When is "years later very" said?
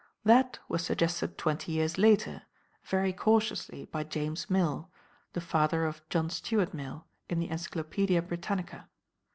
1.73-3.13